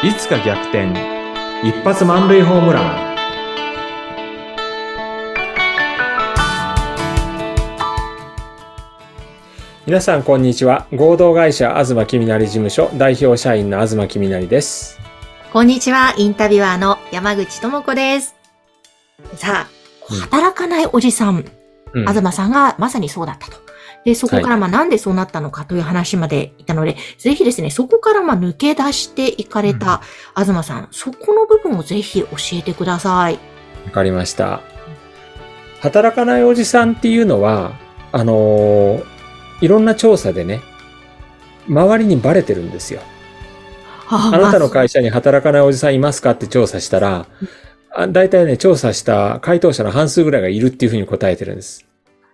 [0.00, 0.92] いつか逆転。
[1.64, 3.16] 一発満塁ホームラン。
[9.86, 10.86] 皆さんこんにちは。
[10.94, 15.00] 合同会社東きみなり事務所代表社員の東きみなりです。
[15.52, 18.36] こんにちは、インタビュアーの山口智子です。
[19.34, 19.68] さあ、
[20.14, 20.20] うん。
[20.20, 21.44] 働かないおじさん、
[21.92, 22.06] うん。
[22.06, 23.67] 東さんがまさにそうだったと。
[24.08, 30.00] で、そこからまあなんでそうなったのかという話までいたので、ぜひですね、そこからまあ抜け出していかれた
[30.36, 33.38] 東さん、そこの部分をぜひ教えてください。
[33.84, 34.60] わかりました。
[35.80, 37.72] 働かないおじさんっていうのは
[38.12, 39.04] あのー
[39.60, 40.60] いろんな調査でね
[41.68, 43.00] 周りにバレてるんですよ。
[44.08, 47.26] ああなたのま会社に働かないおじさんいますかって調査したら、
[47.94, 51.87] あ大体ね、調査した回答者の半数ぐらいがいるっていうふうに答えてるんです。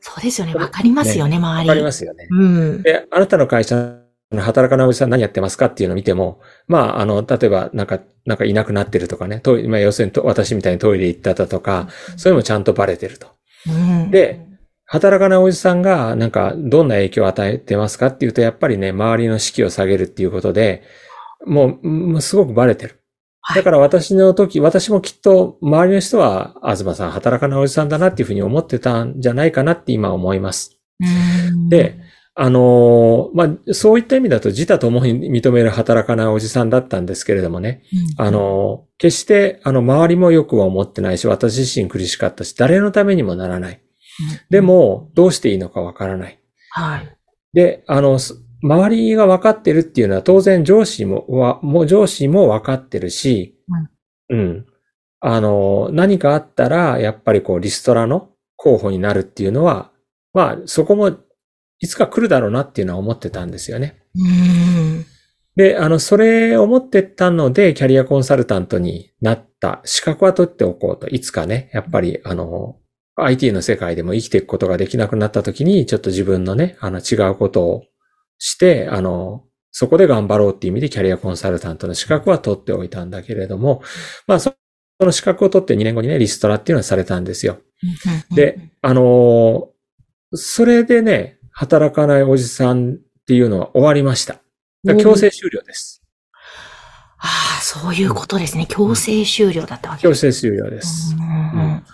[0.00, 0.54] そうですよね。
[0.54, 1.68] わかりますよね、周わり。
[1.68, 2.26] かりますよね。
[2.30, 2.82] うん。
[2.82, 3.98] で、あなたの会社
[4.32, 13.28] の働かないおじさん何やってますかっていうのを見ても、まあ、あの、例えば、なんか、なんかいなくなってるとかね、トイレまあ、要するにと私みたいにトイレ行っただとか、そういうのもちゃんとバレてると。
[13.68, 13.72] う
[14.06, 14.40] ん、で、
[14.84, 20.82] 働かないおじさんが、なんか、どんな影響を与えてますかっていうと、やっぱりね、周りの士気を下げるっていうことで、
[21.46, 22.97] もう、もうすごくバレてる。
[23.50, 30.78] はいだから私の時、私もきっと周りの人は、東さん働かないおじさんだなっていうふうに思ってたんじゃないかなって今思います。
[31.00, 31.98] うんで、
[32.34, 37.82] あのーまあ、そういった意味だと自他ともに認める働かないおじさんだったんですけれどもね、
[38.18, 43.80] うんあのー決して、あの、周りもよくは思ってないし、私自身苦しかったし、誰のためにもならない。
[44.50, 46.38] で、も、どうしていいのかわからない。
[46.70, 47.16] はい。
[47.54, 53.56] で、あの、す周りが分かってるっていうのは当然上司も、はもう上司も分かってるし、
[54.30, 54.66] うん。
[55.20, 59.90] あの、何かあったら、やっぱりこう、リストラの候補になるっていうのは、
[60.32, 61.16] まあ、そこも、
[61.80, 64.02] いつか来るだろうなっていうのは思ってたんですよね。
[64.16, 65.06] うん。
[65.56, 71.08] で、あの、それを思ってたので、キャリアコンサルタントになった資格は取っておこうと。
[71.08, 72.76] いつかね、やっぱり、あの、
[73.16, 77.84] IT の世界でも生きていくことができなくなった時に、ちょっと自分のね、あの、違うことを
[78.38, 83.82] して、あの、そこで頑張ろうっていう意味でキャリアコンサルタントの資格は取っておいたんだけれども、
[84.26, 84.54] まあ、そ
[85.00, 87.58] その資格を取って2年後にね、リストラっていうのはされたんですよ。
[88.34, 89.68] で、あの
[90.34, 92.96] それでね、働かないおじさんっ
[93.26, 94.40] ていうのは終わりました。
[94.84, 96.02] 強制終了です。
[97.18, 98.66] ああ、そういうことですね。
[98.68, 101.14] 強制終了だったわけ強制終了です。
[101.16, 101.84] うん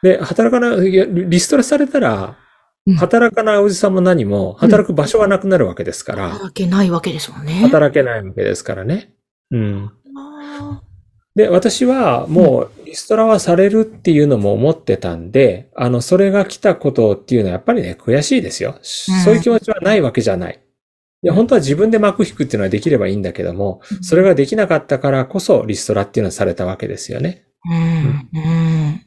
[0.00, 2.36] で、働かない、リストラされたらうん、
[2.96, 7.54] 働かないおじさんも何も、働く場所がなくなるわけですから、働けないわけですもんね。
[7.54, 9.12] 働けないわけですからね。
[9.50, 9.92] うん。
[10.16, 10.82] あ
[11.34, 18.78] で、私はもうリストラはされるっていうのも思ってたんで、あの、それが来たことっていうのはやっぱりね、悔しいですよ。
[18.82, 20.60] そういう気持ちはないわけじゃない。
[21.22, 27.44] いや、本当は自分で幕引くっていうのはできればいいんだけども、ーそれができなかったからこそリストラっていうのはされたわけですよね。
[27.70, 29.02] うん、うん。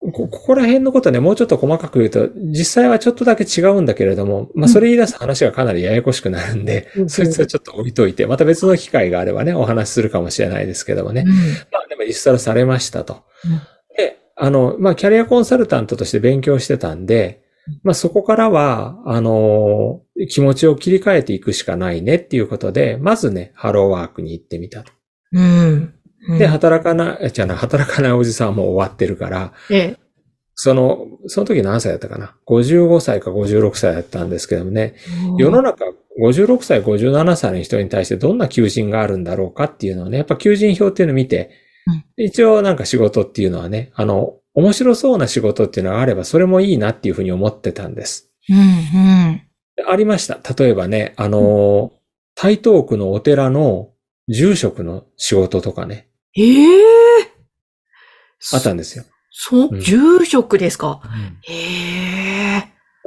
[0.00, 11.24] こここら辺のことね、もうちょっと細かく言うと、実際はちょっとだけ違うんだけれども、まあ、それ言い出す話がかなりややこしくなるんで、うんそいつはちょっと置いといて、また別の機会があればね、お話しするかもしれないですけどもね。
[11.70, 13.24] まあ、でもリストラされましたと。
[13.44, 13.60] うん
[13.96, 17.42] で、あの、まあ、キャリアコンサルタントとして勉強してたんで、
[17.82, 20.00] まあ、そこからは、あの、
[20.30, 24.92] 気持ちを切り替えていくしかないねっていうことで、まずね、ハローワークに行ってみたと。
[25.32, 25.94] うん。
[26.28, 29.96] うんで、働かない、じゃない、働かないおじさんはもう終わってるから、ええ
[30.62, 34.94] その、その時何歳だったかな ?55 歳か56歳だったんですけどもね、
[35.38, 35.86] 世の中
[36.20, 41.50] 56歳、57歳の人に対してどんな求人があるんだろうかっていうのをね、やっぱ求人票っていうのを見て、
[42.18, 48.30] 一応なんか仕事っていうのはね、あの、面白そうな仕事っていうのがあればそれもいいなっていうふうに思ってたんです。
[48.50, 49.42] うん、うん。
[49.88, 50.38] ありました。
[50.54, 51.92] 例えばね、あの、
[52.34, 53.92] 台東区のお寺の
[54.28, 57.32] 住職の仕事とかね、ええ
[58.54, 59.04] あったんですよ。
[59.30, 61.00] そうう、ん住職ですか？
[61.42, 62.64] へえ。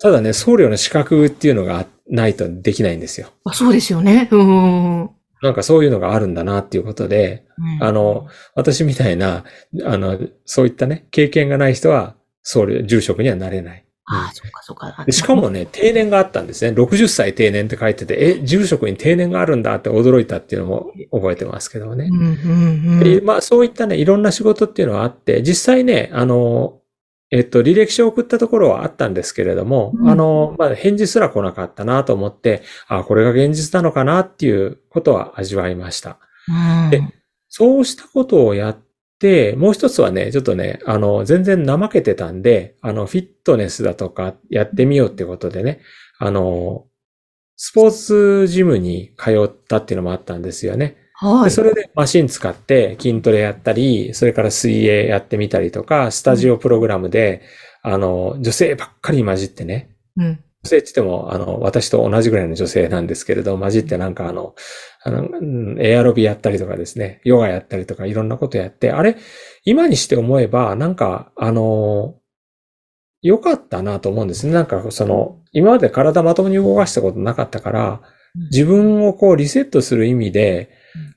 [0.00, 3.28] ただね、僧侶の資格っていうのがないとできないんですよ。
[3.44, 4.28] あそうですよね。
[4.30, 5.00] うん。
[5.02, 5.10] うん
[5.42, 7.44] なんかそういうのがあるんだなっていうことで、
[7.80, 9.44] あの、私みたいな、
[9.84, 13.83] あの、そういったね、経験がない人は、僧侶、住職にはなれない。
[14.06, 15.04] ああ、そっかそっか。
[15.06, 16.76] でしかもね、定年があったんですね。
[16.76, 22.14] 60歳定年って書いてて、え、住職に定年があるんだって驚いたっていうのも覚えてますけどもねう。
[22.14, 23.00] ん、うん、うん。
[23.00, 26.80] でまあそういったね、いろんな仕事っていうのはあって、実際ね、あの、
[27.30, 36.18] えっと、履歴書を送ったところはあったんですけれども、うんあの、まあ返事すら来なかったなと思って、あこれが現実なのかなっていうことは味わいました。
[36.48, 37.00] うんで
[37.56, 38.76] そうしたことをやっ
[39.24, 45.80] て、もう一つはね、ちょっとね、あの、全然怠けてたんで、あの、フィットネスだとかやってみようってことでね、
[46.18, 46.84] あの、
[47.56, 50.98] スポーツジムに通ったっていうのもあったんですよね。
[51.14, 51.44] はい。
[51.44, 57.40] でそれでマシン使って筋トレやったり、それから水泳やってみたりとか、スタジオプログラムで、
[57.82, 60.44] あの、女性ばっかり混じってね、うん。
[60.64, 64.54] 女性って言っても、あの、私と同じぐらいの女性なんですけれど、混じってなんかあの、
[65.02, 69.16] あの、うんエアロビやったりとかですね、ヨガやったりとかいろんなことやって、あれ、
[69.64, 72.16] 今にして思えば、なんか、あの、
[73.20, 74.52] 良かったなと思うんですね。
[74.52, 78.00] なんか、その、今まで体まともに動かしたことなかったから、
[78.50, 80.70] 自分をこうリセットする意味で、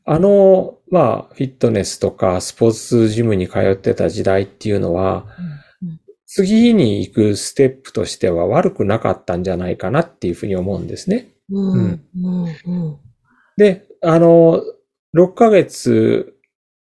[0.06, 5.57] あの、まあ、フィットネスとかスポーツジムに通ってた時代っていうのは、うん
[6.38, 11.30] 次に行くステップとしては悪くなかったんじゃないかなっていうふうに思うんですね。
[11.52, 12.06] うん。
[12.16, 12.46] うん。
[12.46, 12.48] う
[12.92, 12.98] ん。
[13.58, 14.62] で、あの、
[15.14, 16.36] 6ヶ月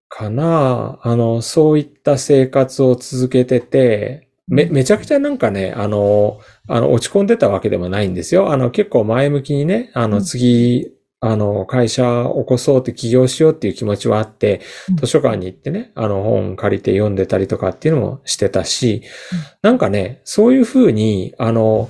[0.09, 8.51] かな、あの、そういった生活を続けてて、め、めちゃくちゃなんかね、あの、あの、落ち込んでたわけでもないんですよ。
[8.53, 10.93] あの、結構前向きにね、あの、うん次、
[11.26, 14.61] あの、会社を起こそうって起業しようっていう気持ちはあって
[14.91, 21.88] うん、図書館に行ってね、あの、本借りて読んでたりとかっていうのもしてたしうん、なんかね、そういうふうに、あの、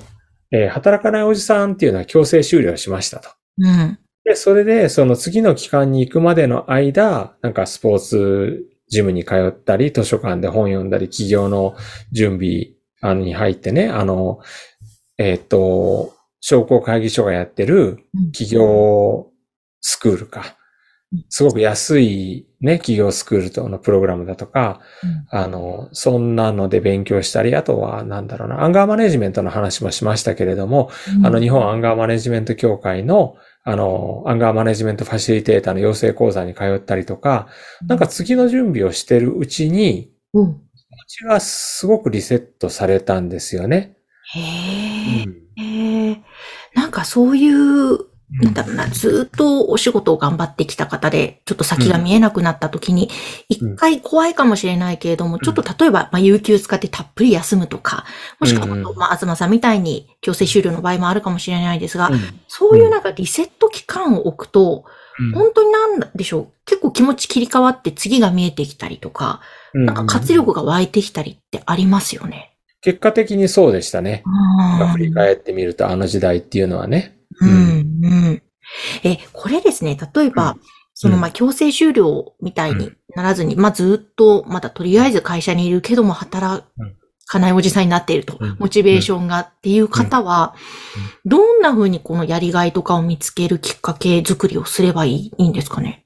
[0.51, 3.29] えー働かないおじさんっていうのは強制終了しましたと。
[3.57, 3.99] うん。
[4.23, 11.75] で、それで、その次の期間に行くまでの間、なんかスポーツジムに通ったり、図書館で本読んだり、企業の
[12.11, 12.75] 準備
[13.15, 14.39] に入ってね、あの、
[15.17, 16.14] えっ、と、
[16.47, 19.31] 商工会議所がやってるうん企業
[19.81, 20.55] スクールか
[21.11, 21.25] うん。
[21.29, 30.91] すごく安いね、企業スクールとのプログラムだとか、うんあの、そんなので勉強したり、あとは、なんだろうな、アンガーマネジメントの話もしましたけれども、
[31.23, 37.47] あの、日本アンガーマネジメント協会の、あの、アンガーマネジメントファシリテーターの養成講座に通ったりとか、
[37.87, 40.53] なんか、次の準備をしてるうちに、うん。
[40.53, 40.61] 気持
[41.07, 43.97] ちがすごくリセットされたんですよね。
[44.35, 45.23] へえ。
[45.25, 45.35] うんへえ。
[45.35, 45.44] なん
[46.95, 47.99] かそういう、
[48.31, 53.09] なんだろうな、ずっとお仕事を頑張ってきた方で、ちょっと先が見えなくなった時に、
[53.49, 58.05] 一回怖いかもしれないけれども、ちょっと例えば、まあ、有給使ってたっぷり休むとか、
[58.39, 62.19] もしくはまあ、東さんみたいに強制終了の場合もあるかもしれないですが、うん。
[62.47, 64.85] そういうなんかリセット期間を置くと、
[65.33, 69.41] 本当になんでしょう、結構気持ち切り替わって次が見えてきたりとか、
[69.75, 69.85] うん。
[69.85, 72.54] なんか活力が湧いてきたりってありますよね。
[72.85, 74.21] 結果的にそうでしたね。
[74.79, 77.17] あ振り返ってみると、あの時代っていうのはね。
[77.41, 78.43] うん、うん。
[79.03, 80.59] え、これですね、例えば、うん。
[80.93, 81.21] その、うん。
[81.21, 86.63] まあ、強制終了みたいにならずに、まあ、ずっと、まだとりあえず会社にいるけども、働
[87.25, 88.55] かないおじさんになっていると、うん。
[88.59, 90.53] モチベーションがっていう方は、
[91.25, 96.04] どんな風にこのやりがいとかを見つけるきっかけ作りをすればいいんですかね？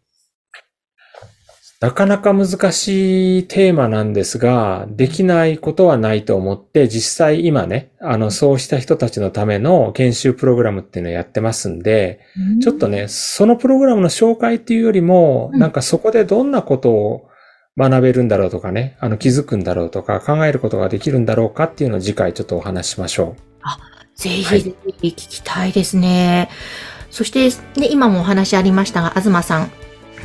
[1.80, 12.20] なかなか難しいテーマなんですが、できないことはないと思って、実際今ね、あの、そうした人たちのための研修プログラムっていうのをやってますんで、
[12.62, 15.60] ちょっとね、そのプログラムの紹介っていうよりも、うん。
[15.60, 17.30] なんかそこでどんなことを
[17.78, 23.38] 学べるんだろうとかね、あの気づくんだろうとか考えることができるんだろうかっていうのを次回ちょっとお話ししましょ
[24.16, 24.62] ぜひはい。
[24.62, 26.50] ぜひ聞きたいですね。
[27.10, 27.48] そして、
[27.80, 29.72] ね、今もお話ありましたが、東さん、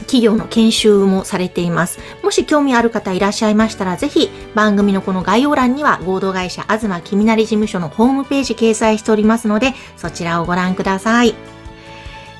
[0.02, 1.98] 企業の研修もされています。
[2.22, 11.34] もし興味ある方いらっしゃいましたら、ぜひ番組のこの概要欄には合同会社東きみなり事務所のホームページ掲載しておりますので、そちらをご覧ください。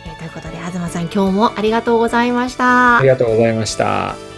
[0.06, 2.56] えーということで、東さん今日もありがとうございまし。
[2.56, 3.08] たあり。
[3.08, 4.33] がとうございました。